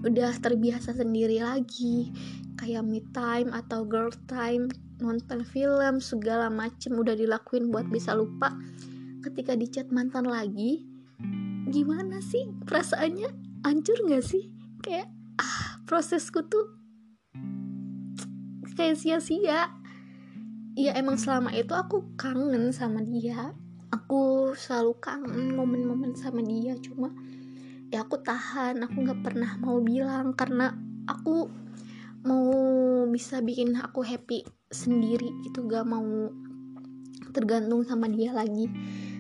udah 0.03 0.33
terbiasa 0.43 0.95
sendiri 0.95 1.43
lagi. 1.43 2.11
Kayak 2.59 2.85
me 2.87 3.01
time 3.15 3.51
atau 3.55 3.87
girl 3.87 4.11
time 4.27 4.71
nonton 5.03 5.43
film 5.43 5.99
segala 5.99 6.47
macem 6.47 6.95
udah 6.95 7.15
dilakuin 7.15 7.71
buat 7.71 7.91
bisa 7.91 8.15
lupa. 8.15 8.55
Ketika 9.23 9.55
dicat 9.55 9.91
mantan 9.91 10.27
lagi 10.27 10.87
gimana 11.73 12.21
sih 12.21 12.51
perasaannya? 12.67 13.31
Hancur 13.63 13.97
gak 14.11 14.27
sih? 14.27 14.51
Kayak 14.83 15.09
ah 15.39 15.79
prosesku 15.87 16.45
tuh 16.47 16.83
kayak 18.75 18.99
sia-sia. 18.99 19.71
Ya 20.73 20.93
emang 20.97 21.21
selama 21.21 21.53
itu 21.53 21.73
aku 21.77 22.17
kangen 22.17 22.73
sama 22.73 23.05
dia. 23.05 23.53
Aku 23.93 24.53
selalu 24.57 24.97
kangen 24.99 25.53
momen-momen 25.53 26.17
sama 26.17 26.41
dia 26.41 26.75
cuma 26.81 27.13
ya 27.93 28.09
aku 28.09 28.17
tahan. 28.25 28.81
Aku 28.89 29.05
nggak 29.05 29.21
pernah 29.21 29.61
mau 29.61 29.79
bilang 29.85 30.33
karena 30.33 30.73
aku 31.05 31.53
mau 32.25 32.49
bisa 33.13 33.45
bikin 33.45 33.77
aku 33.77 34.01
happy 34.01 34.47
sendiri 34.73 35.29
itu 35.45 35.67
gak 35.67 35.85
mau 35.85 36.33
tergantung 37.37 37.85
sama 37.85 38.09
dia 38.09 38.33
lagi. 38.33 38.73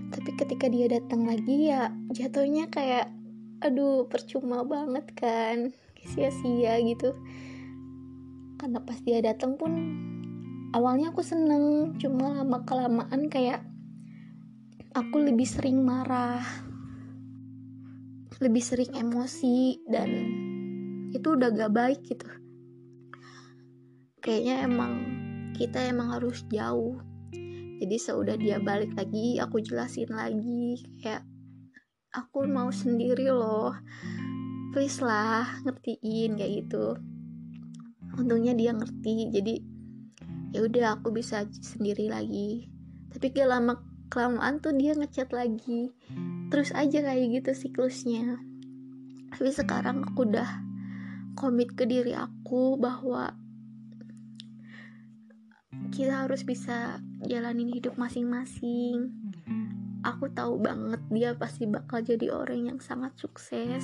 Tapi 0.09 0.31
ketika 0.39 0.71
dia 0.73 0.89
datang 0.89 1.29
lagi 1.29 1.69
ya 1.69 1.93
jatuhnya 2.15 2.73
kayak 2.73 3.13
aduh 3.61 4.09
percuma 4.09 4.65
banget 4.65 5.07
kan. 5.13 5.57
Sia-sia 6.03 6.83
gitu. 6.83 7.15
Karena 8.59 8.83
pas 8.83 8.99
dia 9.03 9.23
datang 9.23 9.55
pun 9.61 9.71
awalnya 10.73 11.13
aku 11.13 11.21
seneng. 11.21 11.95
Cuma 12.01 12.43
lama 12.43 12.65
kelamaan 12.65 13.29
kayak 13.29 13.67
aku 14.97 15.23
lebih 15.23 15.47
sering 15.47 15.83
marah 15.83 16.72
lebih 18.42 18.59
sering 18.59 18.90
emosi 18.98 19.78
dan 19.87 20.11
itu 21.14 21.38
udah 21.38 21.55
gak 21.55 21.70
baik 21.70 22.00
gitu. 22.02 22.26
Kayaknya 24.18 24.66
emang 24.66 24.92
kita 25.55 25.78
emang 25.87 26.18
harus 26.18 26.42
jauh. 26.50 26.98
Jadi 27.78 27.96
seudah 27.98 28.35
dia 28.35 28.59
balik 28.59 28.94
lagi 28.98 29.38
aku 29.38 29.62
jelasin 29.62 30.11
lagi 30.11 30.83
kayak 31.02 31.22
aku 32.11 32.46
mau 32.50 32.74
sendiri 32.74 33.31
loh. 33.31 33.78
Please 34.74 34.98
lah 34.98 35.46
ngertiin 35.62 36.35
kayak 36.35 36.66
gitu. 36.66 36.98
Untungnya 38.18 38.59
dia 38.59 38.74
ngerti 38.74 39.31
jadi 39.31 39.55
ya 40.50 40.66
udah 40.66 40.98
aku 40.98 41.14
bisa 41.14 41.46
sendiri 41.62 42.11
lagi. 42.11 42.66
Tapi 43.14 43.31
gak 43.31 43.46
lama 43.46 43.78
kelamaan 44.11 44.59
tuh 44.59 44.74
dia 44.74 44.98
ngechat 44.98 45.31
lagi 45.31 45.94
terus 46.53 46.69
aja 46.77 47.01
kayak 47.01 47.41
gitu 47.41 47.57
siklusnya. 47.57 48.37
Tapi 49.33 49.49
sekarang 49.49 50.05
aku 50.05 50.29
udah 50.29 50.61
komit 51.33 51.73
ke 51.73 51.88
diri 51.88 52.12
aku 52.12 52.77
bahwa 52.77 53.33
kita 55.88 56.29
harus 56.29 56.45
bisa 56.45 57.01
jalanin 57.25 57.73
hidup 57.73 57.97
masing-masing. 57.97 59.17
Aku 60.05 60.29
tahu 60.29 60.61
banget 60.61 61.01
dia 61.09 61.33
pasti 61.33 61.65
bakal 61.65 62.05
jadi 62.05 62.29
orang 62.29 62.77
yang 62.77 62.79
sangat 62.85 63.17
sukses. 63.17 63.81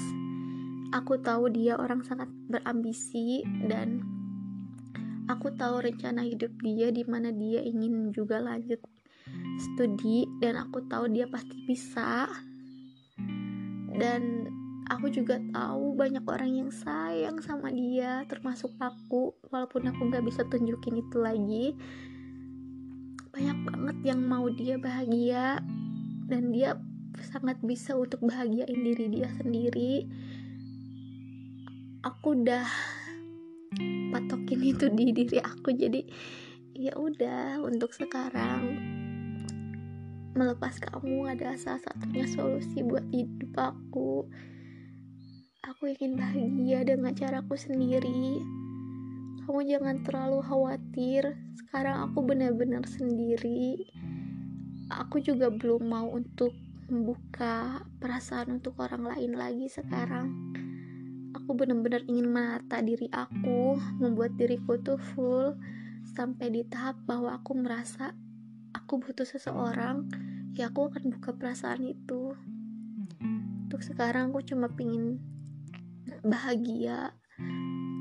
Aku 0.93 1.25
tahu 1.25 1.49
dia 1.49 1.81
orang 1.81 2.05
sangat 2.05 2.29
berambisi 2.53 3.49
dan 3.65 4.05
aku 5.25 5.57
tahu 5.57 5.89
rencana 5.89 6.21
hidup 6.21 6.53
dia 6.61 6.93
di 6.93 7.09
mana 7.09 7.33
dia 7.33 7.65
ingin 7.65 8.13
juga 8.13 8.37
lanjut 8.45 8.81
studi 9.57 10.25
dan 10.41 10.57
aku 10.57 10.85
tahu 10.89 11.13
dia 11.13 11.29
pasti 11.29 11.57
bisa 11.69 12.29
dan 13.99 14.47
aku 14.89 15.13
juga 15.13 15.37
tahu 15.53 15.93
banyak 15.93 16.25
orang 16.25 16.51
yang 16.65 16.71
sayang 16.73 17.43
sama 17.45 17.69
dia 17.69 18.25
termasuk 18.31 18.73
aku. 18.81 19.37
Walaupun 19.53 19.91
aku 19.91 20.09
nggak 20.09 20.25
bisa 20.25 20.47
tunjukin 20.49 21.03
itu 21.03 21.17
lagi. 21.21 21.67
Banyak 23.35 23.59
banget 23.69 23.97
yang 24.15 24.21
mau 24.25 24.49
dia 24.49 24.81
bahagia. 24.81 25.61
Dan 26.29 26.55
dia 26.55 26.79
sangat 27.19 27.59
bisa 27.61 27.97
untuk 27.97 28.25
bahagiain 28.25 28.81
diri 28.81 29.07
dia 29.13 29.29
sendiri. 29.37 30.09
Aku 32.07 32.39
udah 32.39 32.65
patokin 34.15 34.61
itu 34.63 34.87
di 34.95 35.13
diri 35.13 35.39
aku. 35.43 35.75
Jadi 35.77 36.07
ya 36.79 36.95
udah 36.95 37.59
untuk 37.61 37.91
sekarang 37.93 38.98
melepas 40.39 40.79
kamu 40.79 41.35
adalah 41.35 41.59
salah 41.59 41.83
satunya 41.83 42.23
solusi 42.31 42.87
buat 42.87 43.03
hidup 43.11 43.59
aku. 43.59 44.23
Aku 45.67 45.83
ingin 45.91 46.15
bahagia 46.15 46.87
dengan 46.87 47.11
caraku 47.11 47.59
sendiri. 47.59 48.39
Kamu 49.43 49.67
jangan 49.67 50.07
terlalu 50.07 50.39
khawatir. 50.47 51.35
Sekarang 51.59 52.07
aku 52.07 52.23
benar-benar 52.23 52.87
sendiri. 52.87 53.91
Aku 54.95 55.19
juga 55.19 55.51
belum 55.51 55.83
mau 55.91 56.07
untuk 56.15 56.55
membuka 56.87 57.83
perasaan 57.99 58.63
untuk 58.63 58.79
orang 58.79 59.11
lain 59.11 59.35
lagi 59.35 59.67
sekarang. 59.67 60.55
Aku 61.35 61.59
benar-benar 61.59 62.07
ingin 62.07 62.31
menata 62.31 62.79
diri 62.79 63.11
aku 63.11 63.75
membuat 63.99 64.39
diriku 64.39 64.79
tuh 64.81 64.97
full 64.97 65.59
sampai 66.15 66.49
di 66.49 66.63
tahap 66.65 66.97
bahwa 67.05 67.37
aku 67.37 67.53
merasa 67.59 68.17
aku 68.89 69.05
butuh 69.05 69.29
seseorang 69.29 70.09
ya 70.57 70.73
aku 70.73 70.89
akan 70.89 71.13
buka 71.13 71.37
perasaan 71.37 71.85
itu. 71.93 72.33
Untuk 73.69 73.85
sekarang 73.85 74.33
aku 74.33 74.41
cuma 74.49 74.73
pingin 74.73 75.21
bahagia 76.25 77.13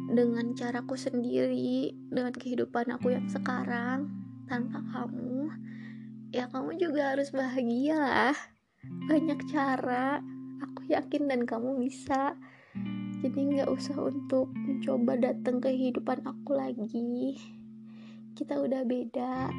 dengan 0.07 0.55
caraku 0.55 0.95
sendiri 0.95 1.91
dengan 2.07 2.31
kehidupan 2.31 2.87
aku 2.95 3.11
yang 3.11 3.27
sekarang 3.27 4.07
tanpa 4.47 4.79
kamu. 4.95 5.51
Ya 6.31 6.47
kamu 6.47 6.79
juga 6.79 7.11
harus 7.11 7.35
bahagia 7.35 7.99
lah. 7.99 8.37
Banyak 9.11 9.43
cara 9.51 10.23
aku 10.63 10.87
yakin 10.87 11.27
dan 11.27 11.43
kamu 11.43 11.83
bisa. 11.83 12.39
Jadi 13.19 13.59
nggak 13.59 13.67
usah 13.75 14.07
untuk 14.07 14.55
mencoba 14.55 15.19
datang 15.19 15.59
ke 15.59 15.67
kehidupan 15.67 16.23
aku 16.23 16.55
lagi. 16.55 17.35
Kita 18.39 18.55
udah 18.63 18.87
beda 18.87 19.51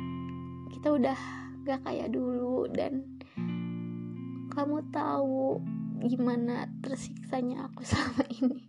kita 0.71 0.95
udah 0.95 1.19
gak 1.65 1.85
kayak 1.85 2.13
dulu 2.13 2.69
dan 2.73 3.05
kamu 4.53 4.83
tahu 4.91 5.61
gimana 6.03 6.71
tersiksanya 6.81 7.69
aku 7.69 7.85
selama 7.89 8.25
ini. 8.41 8.61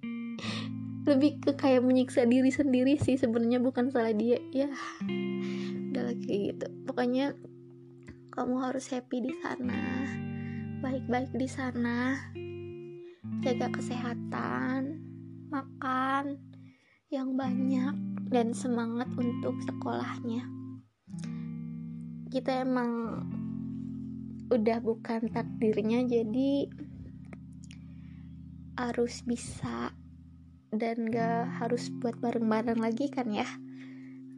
Lebih 1.08 1.32
ke 1.42 1.52
kayak 1.58 1.82
menyiksa 1.82 2.28
diri 2.28 2.52
sendiri 2.54 3.00
sih 3.00 3.18
sebenarnya 3.18 3.64
bukan 3.64 3.90
salah 3.90 4.14
dia. 4.14 4.38
Ya 4.52 4.70
udah 5.90 6.04
lagi 6.14 6.54
gitu. 6.54 6.68
Pokoknya 6.86 7.34
kamu 8.36 8.56
harus 8.62 8.88
happy 8.94 9.26
di 9.26 9.34
sana 9.42 10.06
baik-baik 10.80 11.34
di 11.36 11.44
sana 11.44 12.16
jaga 13.44 13.68
kesehatan 13.68 14.96
makan 15.52 16.40
yang 17.12 17.36
banyak 17.36 17.92
dan 18.32 18.56
semangat 18.56 19.12
untuk 19.20 19.60
sekolahnya 19.66 20.59
kita 22.30 22.62
emang 22.62 23.26
udah 24.54 24.78
bukan 24.86 25.34
takdirnya 25.34 26.06
jadi 26.06 26.70
harus 28.78 29.26
bisa 29.26 29.94
dan 30.70 31.10
gak 31.10 31.50
harus 31.58 31.90
buat 31.98 32.14
bareng-bareng 32.22 32.78
lagi 32.78 33.10
kan 33.10 33.34
ya? 33.34 33.50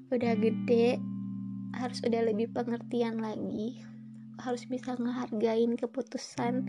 Udah 0.08 0.40
gede 0.40 1.04
harus 1.76 2.00
udah 2.04 2.32
lebih 2.32 2.52
pengertian 2.56 3.20
lagi. 3.20 3.84
Harus 4.40 4.66
bisa 4.72 4.96
ngehargain 4.96 5.76
keputusan 5.76 6.66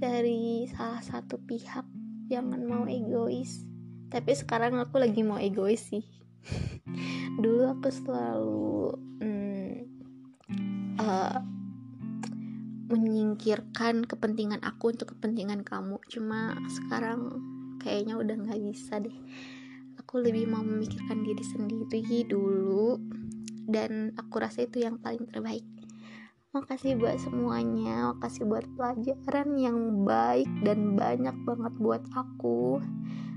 dari 0.00 0.64
salah 0.72 1.04
satu 1.04 1.36
pihak. 1.44 1.84
Jangan 2.32 2.64
mau 2.64 2.84
egois. 2.88 3.68
Tapi 4.08 4.32
sekarang 4.32 4.80
aku 4.80 4.96
lagi 4.96 5.20
mau 5.20 5.36
egois 5.36 5.92
sih. 5.92 6.04
Dulu 7.42 7.78
aku 7.78 7.88
selalu 7.92 8.96
hmm, 9.20 9.37
uh, 10.98 11.38
menyingkirkan 12.88 14.08
kepentingan 14.08 14.64
aku 14.64 14.96
untuk 14.96 15.16
kepentingan 15.16 15.62
kamu. 15.62 16.00
Cuma 16.08 16.56
sekarang 16.68 17.36
kayaknya 17.78 18.16
udah 18.18 18.36
nggak 18.36 18.60
bisa 18.64 18.98
deh. 18.98 19.14
Aku 20.00 20.24
lebih 20.24 20.48
mau 20.48 20.64
memikirkan 20.64 21.20
diri 21.20 21.44
sendiri 21.44 22.24
dulu 22.24 22.96
dan 23.68 24.16
aku 24.16 24.40
rasa 24.40 24.64
itu 24.64 24.80
yang 24.80 24.96
paling 24.98 25.28
terbaik. 25.28 25.64
Makasih 26.56 26.96
buat 26.96 27.20
semuanya, 27.20 28.16
makasih 28.16 28.48
buat 28.48 28.64
pelajaran 28.72 29.60
yang 29.60 30.08
baik 30.08 30.48
dan 30.64 30.96
banyak 30.96 31.36
banget 31.44 31.74
buat 31.76 32.02
aku. 32.16 32.80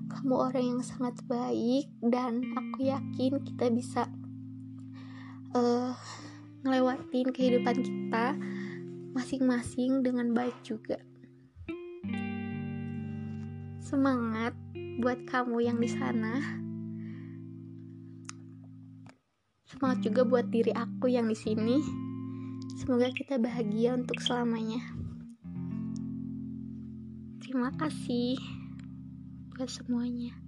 Kamu 0.07 0.35
orang 0.47 0.63
yang 0.63 0.81
sangat 0.83 1.19
baik 1.27 1.91
dan 1.99 2.55
aku 2.55 2.87
yakin 2.87 3.43
kita 3.43 3.67
bisa 3.67 4.07
uh, 5.51 5.91
ngelewatin 6.61 7.33
kehidupan 7.33 7.77
kita 7.81 8.37
masing-masing 9.17 10.05
dengan 10.05 10.31
baik 10.31 10.55
juga. 10.61 11.01
Semangat 13.81 14.55
buat 15.01 15.25
kamu 15.27 15.57
yang 15.65 15.77
di 15.81 15.89
sana. 15.89 16.39
Semangat 19.67 19.99
juga 20.05 20.21
buat 20.23 20.47
diri 20.47 20.71
aku 20.71 21.09
yang 21.09 21.27
di 21.27 21.35
sini. 21.35 21.81
Semoga 22.77 23.09
kita 23.13 23.41
bahagia 23.41 23.97
untuk 23.97 24.21
selamanya. 24.21 24.81
Terima 27.41 27.73
kasih 27.75 28.39
buat 29.53 29.67
semuanya. 29.67 30.40